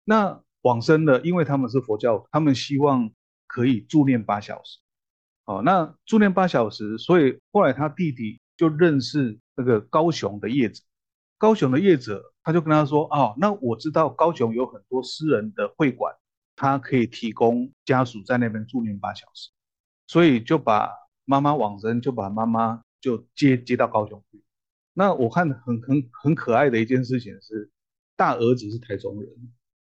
[0.04, 3.10] 那往生了，因为他们是佛教，他们希望
[3.48, 4.80] 可以助念八小时。
[5.46, 10.84] 哦，那助念八小时，所以后来他弟弟就认识那个高雄的业者，
[11.38, 16.16] 高雄的业者他就跟他说：“哦，那我知道高雄有很多私人的会馆，
[16.56, 19.50] 他可以提供家属在那边助念八小时。”
[20.08, 20.92] 所以就把
[21.26, 24.44] 妈妈往生，就把妈妈就接接到高雄去。
[24.94, 27.72] 那我看很很很可爱的一件事情是，
[28.16, 29.30] 大儿子是台中人，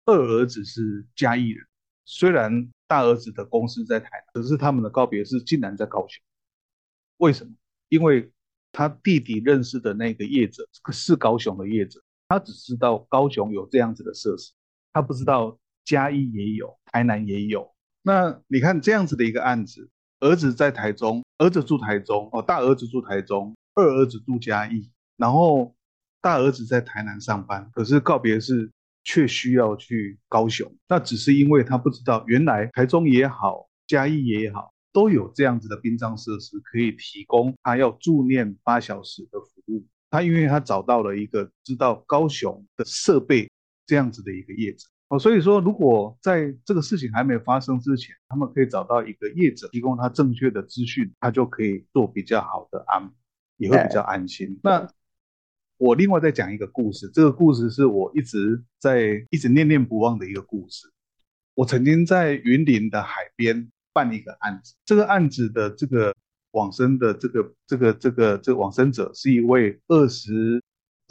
[0.04, 1.66] 二儿子是嘉义人。
[2.04, 6.22] 虽然大儿子的公司在台南，可是他们的告别式竟然在高雄。
[7.16, 7.52] 为什么？
[7.88, 8.30] 因为
[8.72, 14.52] 他弟弟认识的那个业者是高雄的业者，他只知道高雄有这样子的设施，
[14.92, 17.70] 他不知道嘉义也有，台南也有。
[18.02, 19.88] 那你看这样子的一个案子。
[20.22, 25.74] 儿子在台中，儿子住台中哦，大儿子住台中，二儿子住嘉义，然后
[26.20, 28.70] 大儿子在台南上班，可是告别式
[29.02, 39.86] 却需要去高雄，那只是因为他不知道，原来台中也好，嘉义也好，都有这样子的殡葬设施可以提供他要助念八小时的服务。
[40.10, 43.48] 他因为他找到了一个知道高雄的设备
[43.86, 44.88] 这样子的一个业者。
[45.08, 53.10] 哦，所以说，如果在这个事情还没发生之前，他们可以找到一个业者，提供他正确的资讯，他就可以做比较好的安，
[53.56, 54.60] 也会比较安心。
[54.62, 54.88] 那
[55.78, 60.86] 我另外再讲一个故事，这个故事是我一直在一直念念不忘的一个故事。
[61.54, 63.68] 我曾经在云林的海边
[64.00, 66.14] 办一个案子，这个案子的这个
[66.52, 70.62] 往生的这个这个这个这个往生者是一位二十。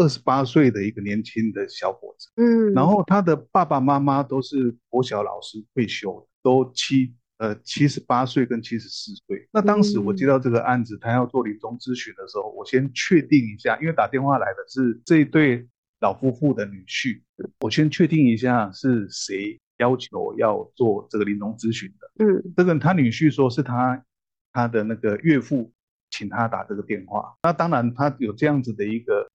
[0.02, 9.50] 二十八岁的一个年轻的小伙子，嗯，然后他的爸爸妈妈都是国小老师退休，都七呃七十八岁跟七十四岁。
[9.52, 15.68] 那当时我接到这个案子，他要做临终咨询的时候，我先确定一下，因为打电话来的是这一对
[16.00, 17.22] 老夫妇的女婿，
[17.60, 22.24] 我先确定一下是谁要求要做这个临终咨询的。
[22.24, 24.06] 嗯，这个他女婿说是他
[24.54, 25.74] 他的那个岳父
[26.10, 27.36] 请他打这个电话。
[27.44, 29.28] 那当然他有这样子的一个。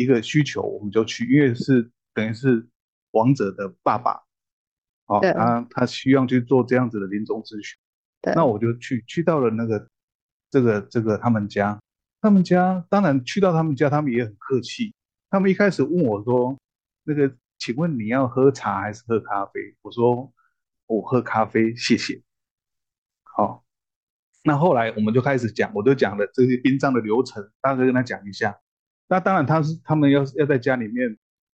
[0.00, 2.64] 一个需求，我们就去，因为是等于是
[3.10, 4.12] 王者的爸爸，
[5.06, 7.76] 哦，他他希望去做这样子的临终咨询，
[8.36, 9.88] 那我就去去到了那个
[10.50, 11.80] 这个这个他们家，
[12.20, 14.94] 他们家当然去到他们家，他们也很客气，
[15.30, 16.56] 他们一开始问我说，
[17.02, 19.76] 那个请问你要喝茶还是喝咖啡？
[19.82, 20.32] 我说
[20.86, 22.22] 我喝咖啡，谢谢。
[23.22, 23.64] 好，
[24.44, 28.58] 那后来我们就开始讲，我就讲了这些殡葬的流程，大概跟他讲一下。
[29.08, 31.18] 那当然，他是他们要要在家里面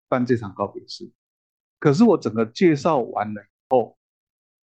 [0.09, 1.11] 办这场告别式，
[1.79, 3.99] 可是我整个介绍完了以后，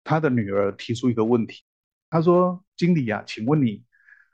[0.04, 1.64] 他的女儿提出一个问题，
[2.10, 3.84] 他说：“经理啊，请问你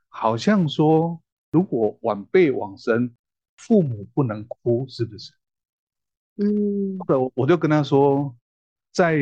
[0.09, 3.15] 好像说，如果晚辈往生，
[3.57, 5.33] 父母不能哭，是不是？”
[6.39, 8.35] 嗯，我我就跟他说，
[8.93, 9.19] 在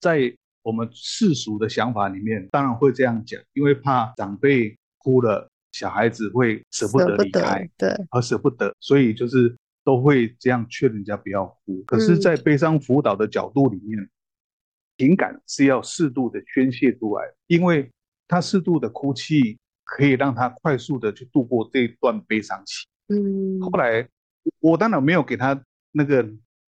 [0.00, 5.48] 在我们世俗的想法里面，当然会这样讲，因为怕长辈哭了。
[5.74, 11.82] 小孩子会舍不得离开，对，而舍不得，所以就是都会这样劝人家不要哭。
[11.86, 14.06] 可是，在悲伤辅导的角度里面，
[14.98, 17.90] 情感是要适度的宣泄出来，因为
[18.28, 22.86] 他适度的哭泣可以让他快速的去度过这一段悲伤期。
[23.08, 24.06] 嗯，后来
[24.60, 25.58] 我当然没有给他
[25.92, 26.28] 那个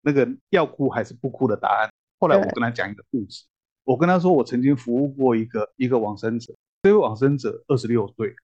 [0.01, 1.91] 那个要哭还是不哭的答案。
[2.19, 3.45] 后来我跟他讲一个故事，
[3.85, 8.35] 我跟他说我曾经服务过一个一个往生者，这位往生者二十六岁。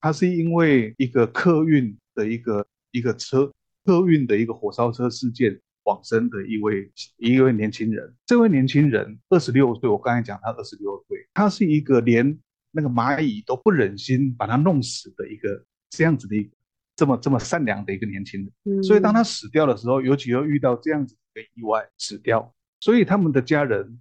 [0.00, 3.52] 他是因为一个客运的一个一个车
[3.84, 8.14] 客运的一个火烧车事件往生的一位一位年轻人。
[8.24, 12.38] 这位年轻人二十六岁，我刚才讲他二十六岁，他是一个连
[12.70, 16.50] 那个蚂蚁都不忍心把他弄死的一个这样子的一个
[16.98, 18.82] 这么这么善良的一个年轻人。
[18.82, 24.00] 所以当他死掉的时候，尤其又遇到这样子的意外死掉，所以他们的家人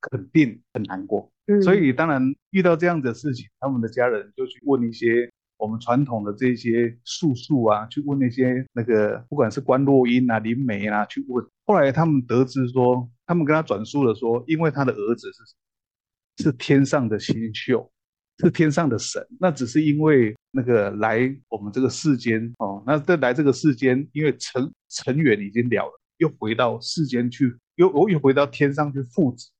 [0.00, 1.28] 肯定很难过。
[1.64, 11.44] 所以当然遇到这样的事情，他们的家人就去问一些我们传统的这些术数啊，去问那些那个不管是关洛音啊、灵媒啊，去问。
[11.66, 17.90] 后来他们得知说，他们跟他转述了说，因为他的儿子是是天上的星宿，
[18.38, 29.50] 是天上的神，那只是因为那个来我们这个世间哦，那这来这个世间，因为成成缘已经了了，又回到世间去，又又回到天上去复子。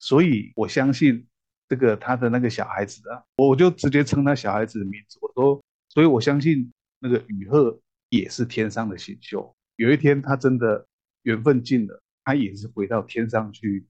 [0.00, 1.26] 所以我相信
[1.68, 5.18] 这个他的那个小孩子啊，我就直接称他小孩子的名字。
[5.20, 7.78] 我说，所以我相信那个雨鹤
[8.08, 9.54] 也是天上的星宿。
[9.76, 10.84] 有一天他真的
[11.22, 13.86] 缘分尽了，他也是回到天上去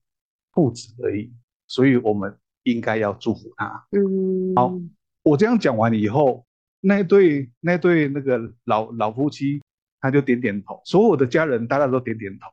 [0.53, 1.33] 父子而已。
[1.67, 2.39] 所以我们
[2.71, 3.87] 应该要祝福他。
[3.93, 4.79] 嗯，好，
[5.23, 6.45] 我这样讲完以后，
[6.81, 9.63] 那对那对那个老老夫妻
[10.01, 12.47] 他就点点头，所有的家人大家都点点头。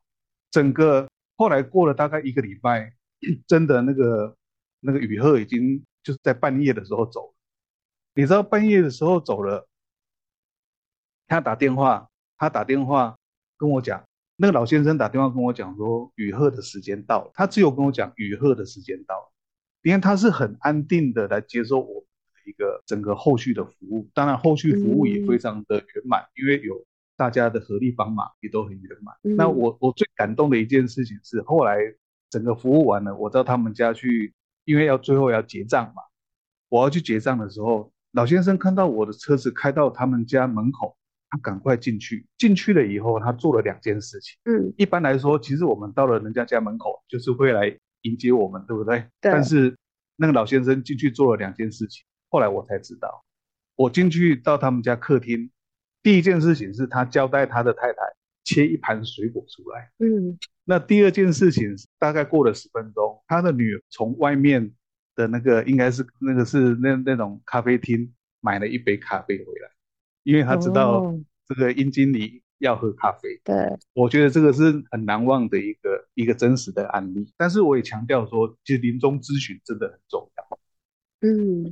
[0.51, 2.93] 整个后来过了大概一个礼拜，
[3.45, 4.35] 真的那个
[4.79, 7.33] 那个雨鹤已经就是在半夜的时候走了。
[8.13, 9.67] 你知道半夜的时候走了，
[11.27, 13.17] 他打电话，他打电话
[13.57, 14.01] 跟我讲，
[14.37, 17.31] 那个老先生打电话跟我讲说雨鹤的时间到了。
[17.33, 19.31] 他只有跟我讲雨鹤的时间到了，
[19.85, 22.03] 因为他是很安定的来接受我
[22.45, 24.09] 一个整个后续的服务。
[24.13, 26.85] 当然后续服务也非常的圆满，因为有。
[27.17, 29.15] 大家的合力帮忙也都很圆满。
[29.37, 31.77] 那我我最感动的一件事情是，后来
[32.29, 34.33] 整个服务完了，我到他们家去，
[34.65, 36.01] 因为要最后要结账嘛。
[36.67, 40.97] 我要去结账的时候，老先生看到我的车子开到他们家门口，
[41.29, 42.27] 他赶快进去。
[42.37, 44.37] 进去了以后，他做了两件事情。
[44.43, 48.99] 嗯，一般来说，其实我们到了人家家门口，就是会来迎接我们，对不对？
[49.19, 49.31] 对。
[49.31, 49.75] 但是
[50.15, 53.25] 那个老先生进去做了两件事情，后来我才知道，
[53.75, 55.51] 我进去到他们家客厅。
[56.01, 57.99] 第一件事情是他交代他的太太
[58.43, 59.91] 切一盘水果出来。
[59.97, 64.71] 嗯，那第二件事情大概过了十分钟，他的女儿从外面
[65.15, 69.69] 的那个应该是那个是那那种咖啡厅买了一杯咖啡回来，
[70.21, 71.11] 因为他知道
[71.47, 73.29] 这个殷经理要喝咖啡。
[73.43, 73.55] 对，
[73.93, 77.33] 我觉得这个是很难忘的一个一个真实的案例。
[77.37, 80.59] 但是我也强调说，其实临终咨询真的很重要。
[81.21, 81.71] 嗯，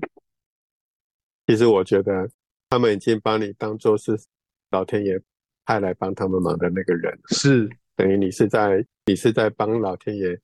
[1.47, 2.29] 其实我觉得。
[2.69, 4.19] 他们已经把你当做是
[4.71, 5.21] 老天爷
[5.63, 10.35] 派来帮他们忙的那个人，是等于你是在你是在帮老天爷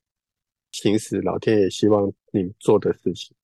[0.70, 3.36] 行使老天爷希望你做的事情。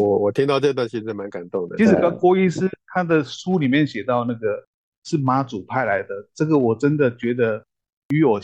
[0.00, 1.76] 我我听到这段其实蛮感动的。
[1.76, 4.66] 其实跟郭医师他的书里面写到那个
[5.08, 7.64] 是妈祖派来的，这个我真的觉得
[8.10, 8.38] 与我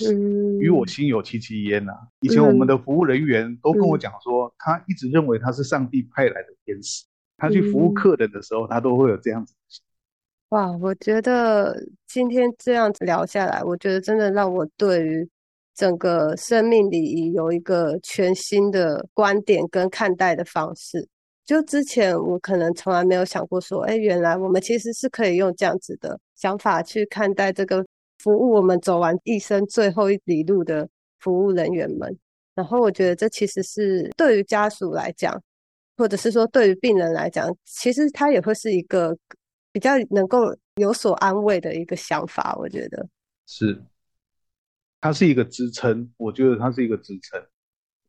[0.60, 1.92] 与我心有戚戚焉呐。
[2.20, 7.04] 以前我们的服务人员都跟我讲说，他一直认为他是上帝派来的天使。
[7.36, 9.52] 他去服务客人的时候，他都会有这样子。
[10.50, 15.28] 哇，我觉得今天这样子聊下来，我觉得真的让我对于
[15.74, 21.08] 整个生命礼仪有一个全新的观点跟看待的方式。
[21.44, 27.84] 就之前我可能从来没有想过说，哎，原来我们其实是可以用这样子的想法去看待这个
[28.18, 30.88] 服务我们走完一生最后一里路的
[31.20, 32.16] 服务人员们。
[32.54, 35.40] 然后我觉得这其实是对于家属来讲。
[35.96, 39.16] 或者是说，对于病人来讲，其实他也会是一个
[39.70, 42.52] 比较能够有所安慰的一个想法。
[42.58, 43.06] 我觉得
[43.46, 43.80] 是，
[45.00, 46.12] 它是一个支撑。
[46.16, 47.40] 我觉得它是一个支撑。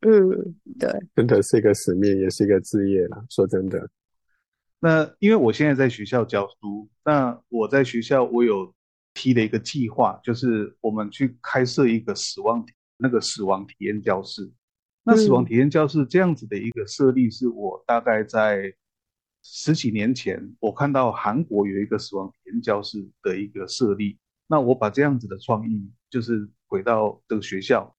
[0.07, 3.25] 嗯，对，真的是一个使命，也是一个职业啦。
[3.29, 3.89] 说真的，
[4.79, 8.71] 那因为我现在在学校教书，那我在学校我有
[9.15, 12.63] 提了一个计划，就是我们去开设一个死亡
[12.97, 14.51] 那个死亡体验教室。
[15.03, 18.71] 那死亡体验教室这样子的一个设立，是我大概在
[19.43, 24.19] 十几年前，我看到韩国有一个死亡体验教室的一个设立。
[24.47, 27.95] 那我把这样子的创意，就是回到这个学校，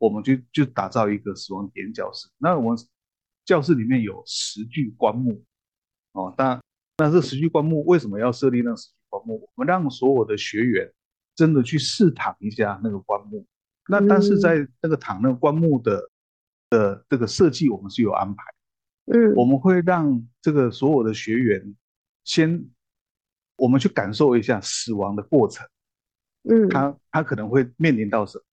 [0.00, 2.28] 我们就就打造一个死亡体验教室。
[2.38, 2.78] 那我们
[3.44, 5.44] 教室里面有十具棺木，
[6.10, 6.60] 哦，但
[6.96, 9.38] 那这十具棺木为什么要设立那十具棺木？
[9.38, 10.92] 我们让所有的学员
[11.36, 13.46] 真的去试躺一下那个棺木。
[13.88, 16.10] 那但是在那个躺那个棺木的。
[16.70, 18.44] 的这个设计我们是有安排，
[19.06, 21.74] 嗯，我们会让这个所有的学员
[22.22, 22.64] 先，
[23.56, 25.66] 我们去感受一下死亡的过程，
[26.48, 28.44] 嗯，他他可能会面临到什么，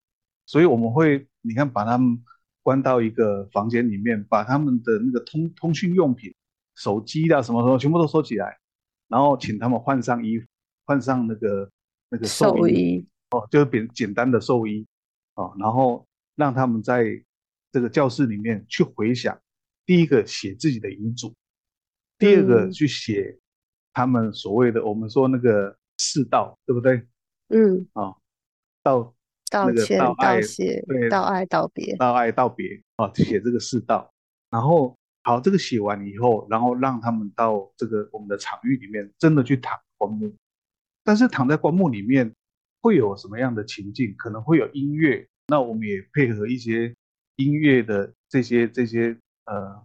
[0.48, 2.24] 所以我们会你看把他们
[2.62, 6.34] 关到一个房间里面，把他们的那个通通讯用品、
[6.76, 8.58] 手机啊什么什么全部都收起来，
[9.08, 10.46] 然后请他们换上衣服，
[10.86, 11.72] 换上那个
[12.10, 14.86] 那个寿衣哦，就是简简单的寿衣
[15.36, 16.06] 哦，然后
[16.36, 17.24] 让他们在。
[17.70, 19.40] 这个教室里面去回想，
[19.86, 21.36] 第一个写自己的遗嘱，
[22.18, 23.38] 第二个去写
[23.94, 27.06] 他们所谓的我们说那个世道，对不对？
[27.50, 28.16] 嗯，啊，
[28.82, 29.14] 道
[29.50, 34.12] 道歉、道谢、道爱、道别、道爱、道别啊，写这个四道。
[34.50, 40.34] 然后好，这个写完以后，然后让他们到这个我们的场域里面，真的去躺棺木。
[41.04, 42.32] 但是躺在棺木里面
[42.82, 44.14] 会有什么样的情境？
[44.18, 46.94] 可能会有音乐，那我们也配合一些。
[47.40, 49.15] 音乐的这些这些
[49.46, 49.80] 呃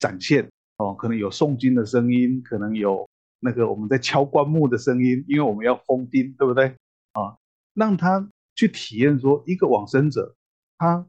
[0.00, 6.74] 展现哦，可能有诵经的声音，可能有那个我们在敲棺木的声音，因为我们要封钉，对不对
[7.12, 7.38] 啊？
[7.74, 10.34] 让他去体验说，一个往生者
[10.76, 11.06] 他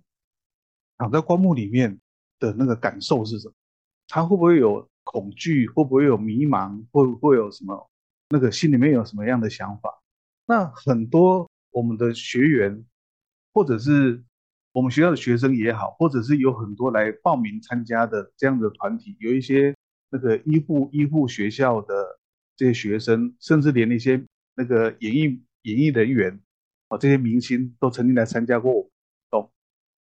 [1.00, 2.00] 躺在棺木里面
[2.38, 3.54] 的那个感受是什么？
[4.08, 5.68] 他会不会有恐惧？
[5.70, 6.86] 会不会有迷茫？
[6.92, 7.90] 会不会有什么
[8.30, 9.90] 那个心里面有什么样的想法？
[10.46, 12.86] 那很多我们的学员
[13.52, 14.24] 或者是。
[14.74, 19.76] 我们学校的学生也好，或者是有很多来报名参加的这样的团体，有一些
[20.12, 22.20] 那个医护医护学校的
[22.56, 24.24] 这些学生，甚至连一些
[24.54, 26.40] 那个演艺演艺人员
[26.88, 28.90] 啊，这些明星都曾经来参加过活
[29.30, 29.52] 动，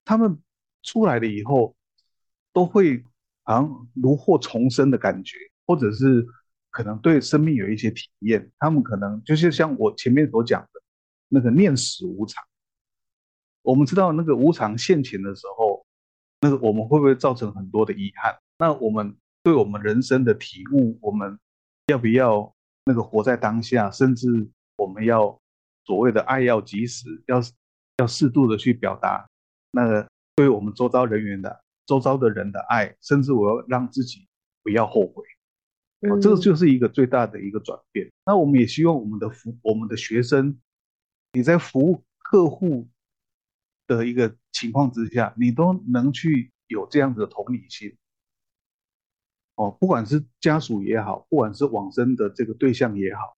[0.04, 0.40] 他们
[0.82, 1.74] 出来了以后，
[2.52, 3.02] 都会
[3.42, 6.26] 好像如获重生的感觉，或者是
[6.70, 8.50] 可能对生命有一些体验。
[8.58, 10.82] 他们可能就是像我前面所讲的
[11.28, 12.44] 那个念死无常。
[13.62, 15.84] 我们知道那个无常现前的时候，
[16.40, 18.32] 那个我们会不会造成很多的遗憾？
[18.58, 21.36] 那我们对我们人生的体悟，我们
[21.88, 23.90] 要不要那个活在当下？
[23.90, 25.36] 甚至我们要
[25.86, 27.40] 所谓的爱要及时，要
[27.96, 29.26] 要适度的去表达。
[29.70, 34.28] 那个对我们周遭人员的周遭的人的爱，甚至我要让自己
[34.62, 35.24] 不要后悔。
[36.10, 38.12] 哦，这个就是一个最大的一个转变。
[38.26, 40.58] 那我们也希望我们的服我们的学生，
[41.32, 42.86] 你在服务客户。
[43.88, 47.96] 的一个情况之下，你都能去有这样子的同理心，
[49.54, 53.35] 哦，不管是家属也好，不管是往生的这个对象也好，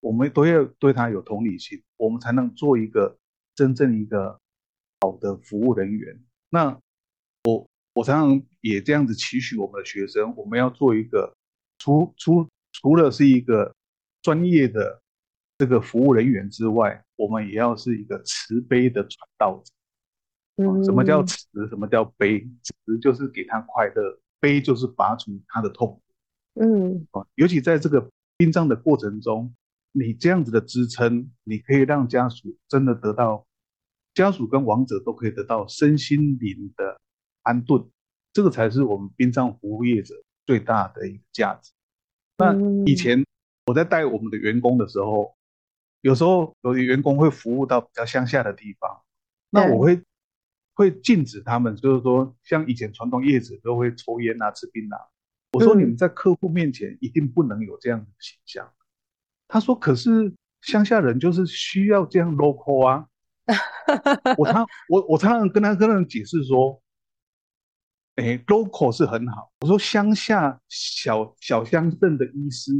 [0.00, 3.16] 我们都要对他有同理心，我们才能做一个
[3.54, 4.38] 真正一个
[5.00, 6.18] 好的服务人员。
[6.48, 6.78] 那
[7.44, 11.34] 我我常常也这样子期许我们的学生，我们要做一个
[11.78, 13.74] 除除除了是一个
[14.22, 15.00] 专业的
[15.58, 19.72] 这个服务人员之外，我们也要是一个慈悲的传道者。
[20.84, 21.46] 什么叫慈？
[21.68, 22.46] 什么叫悲？
[22.62, 26.02] 慈就是给他快乐，悲就是拔除他的痛苦。
[26.62, 29.54] 嗯，啊，尤其在这个殡葬的过程中，
[29.92, 33.46] 你这样子的支撑，你可以让家属真的得到，
[34.14, 37.00] 家属跟亡者都可以得到身心灵的
[37.42, 37.88] 安顿，
[38.32, 40.14] 这个才是我们殡葬服务业者
[40.46, 41.72] 最大的一个价值。
[42.38, 43.24] 那以前
[43.66, 45.34] 我在带我们的员工的时候，
[46.00, 49.02] 有时候有的员工会服务到比较乡下的地方，
[49.50, 50.02] 那我会。
[50.72, 54.96] 会禁止他们，就是说，像以前传统业者都会抽烟啊、吃槟榔。
[55.52, 58.72] 我说你们在客户面前一定不能有这样的形象。
[59.50, 60.32] 他说：“可是
[60.62, 63.06] 乡下人就是需要这样 local 啊。
[64.38, 66.80] ”我常我我常常跟他跟他们解释说
[68.16, 72.72] ：“哎，local 是很好。”我说乡下小小乡镇的医师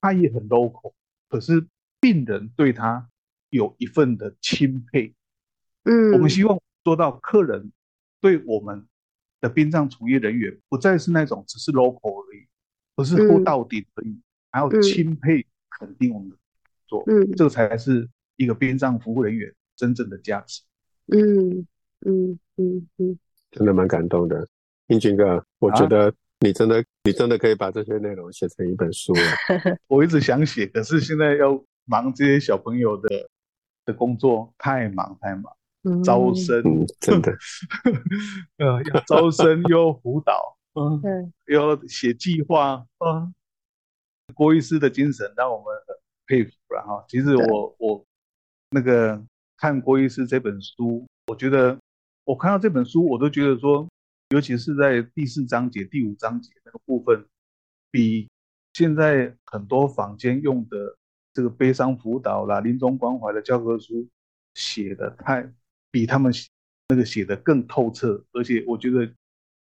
[0.00, 0.94] 他也很 local，
[1.28, 1.66] 可是
[2.00, 3.08] 病人对他
[3.50, 5.14] 有一份的钦佩。
[5.84, 6.58] 嗯，我们希望。
[6.84, 7.72] 做到客人
[8.20, 8.86] 对我们
[9.40, 12.46] 的殡葬从业人员不再是那种只是 local 而已，
[12.96, 14.20] 而是厚到底而已，
[14.50, 15.46] 还有钦佩
[15.78, 16.36] 肯定我们的
[16.86, 20.62] 做，嗯，这个才是一个殡葬服务人员真正的价值。
[21.12, 21.66] 嗯
[22.06, 23.18] 嗯嗯嗯，
[23.50, 24.46] 真的蛮感动的，
[24.88, 29.20] 英俊哥，我觉得你真的你真的可以把这些内容写成一本书了。
[29.88, 33.08] 我一直想写，可是现在要忙这些小朋友的
[33.84, 35.52] 的工作，太忙太忙。
[36.02, 36.62] 招生，
[36.98, 37.30] 真的，
[38.56, 43.34] 呃，要招生又辅导，嗯， 又要写计划，嗯，
[44.34, 47.04] 郭医师的精神让我们很佩服了哈。
[47.08, 48.04] 其实我我
[48.70, 49.22] 那个
[49.56, 51.78] 看郭医师这本书，我觉得
[52.24, 53.88] 我看到这本书，我都觉得说，
[54.30, 57.24] 尤其是在第四章节、第五章节那个部分，
[57.90, 58.28] 比
[58.72, 60.96] 现在很多坊间用的
[61.32, 64.06] 这个悲伤辅导啦、临终关怀的教科书
[64.54, 65.50] 写的太。
[65.94, 66.32] 比他们
[66.88, 69.08] 那个写的更透彻，而且我觉得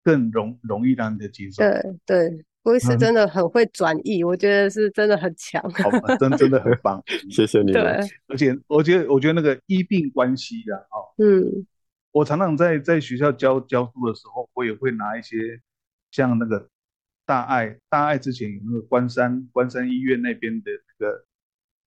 [0.01, 1.61] 更容容易让人接受。
[1.61, 5.62] 对对，郭医师真的很会转译，我觉得是真的很强。
[5.72, 7.01] 好，真真的很棒，
[7.32, 7.72] 谢谢你。
[7.72, 7.82] 对，
[8.28, 11.66] 而且我觉得，我觉得那个医病关系啊，哦，嗯，
[12.12, 15.59] 我常常在在学校教教书的时候，我也会拿一些
[16.12, 16.70] 像那个
[17.26, 21.26] 大爱大爱之前有那个关山关山医院那边的那个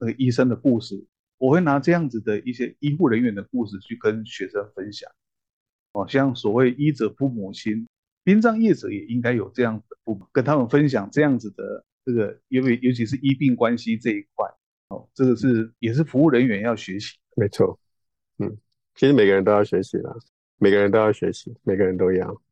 [0.01, 1.05] 那个医生的故事。
[1.39, 5.11] 我会拿这样子的一些医护人员的故事去跟学生分享，
[5.93, 7.87] 哦，像所谓医者父母心，
[8.25, 14.49] 殡葬业者也应该有这样的部门，跟他们分享这样子的这个，因为尤其是医病关系这一块，
[14.89, 17.17] 哦，这个是也是服务人员要学习。
[17.37, 17.79] 没错，
[18.39, 18.57] 嗯，
[18.95, 20.13] 其实每个人都要学习啦，
[20.59, 22.43] 每个人都要学习，每个人都要。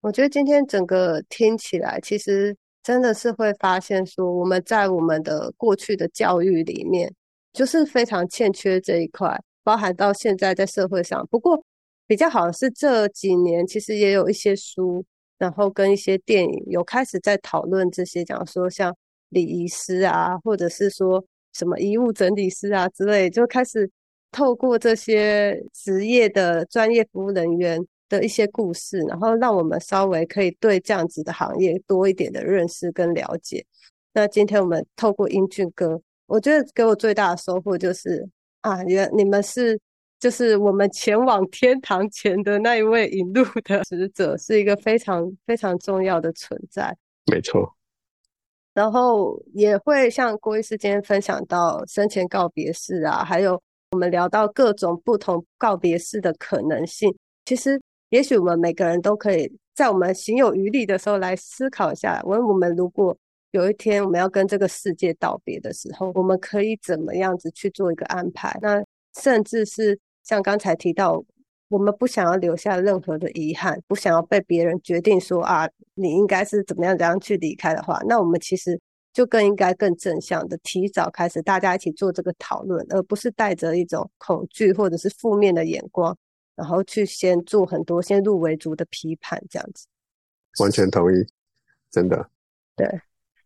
[0.00, 7.12] 我觉得今天整个听起来，其实真的是会发现说，我们在我们的过去的教育里面。
[7.54, 11.26] 就是非常欠缺这一块，包含到现在在社会上。
[11.28, 11.60] 不过
[12.08, 15.04] 比较好的是这几年，其实也有一些书，
[15.38, 18.92] 然后跟一些电影有开始在讨论这些，讲说像
[19.28, 23.88] 礼仪师啊，或者是说什么遗物整理师啊之类，就开始
[24.32, 27.78] 透过这些职业的专业服务人员
[28.08, 33.64] 的一些故事，然后让我们稍微可以对这样子的行业多一点的认识跟了解。
[34.14, 36.00] 那今天我们透过英俊哥。
[36.26, 38.28] 我觉得给我最大的收获就是
[38.60, 39.80] 啊，原你们是
[40.18, 46.96] 就是我们前往天堂前的那一位引路的使者，是一个非常非常重要的存在。
[47.30, 47.74] 没错。
[48.74, 53.60] 然后也会像郭医师今天分享到生前告别式啊，还有
[53.90, 57.12] 我们聊到各种不同告别式的可能性。
[57.44, 63.16] 其实，也许我们每个人都可以在我们行有余力的时候来思考一下：，问我们如果
[63.52, 68.56] 有一天我们要跟这个世界道别的时候，我们可以怎么样子去做一个安排？
[68.62, 68.84] 那
[69.20, 69.98] 甚至是
[70.28, 71.24] 像刚才提到，
[71.68, 78.78] 我们不想要留下任何的遗憾，不想要被别人决定说啊，你应该是怎么样怎样去离开的话，那我们其实
[79.10, 86.14] 就更应该更正向的提早开始，大家一起做这个讨论，而不是带着一种恐惧或者是负面的眼光，
[86.54, 89.86] 然后去先做很多先入为主的批判，这样子。
[90.60, 91.26] 完全同意，
[91.90, 92.28] 真的。
[92.76, 92.86] 对，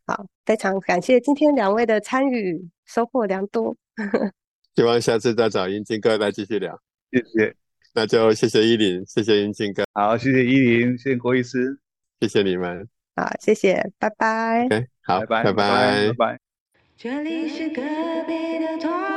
[0.04, 3.76] 好，非常感谢今天两位的参与，收获良多。
[4.74, 6.78] 希望下次再找英金哥来继续聊，
[7.10, 7.54] 谢谢。
[7.94, 11.78] 那就谢谢依林，谢谢英金哥，好，谢谢依林，谢谢郭医师，
[12.20, 14.64] 谢谢你们，好，谢谢，拜拜。
[14.64, 16.40] OK，好，拜拜，拜拜拜。
[16.96, 17.82] 这里是隔
[18.26, 19.11] 壁的。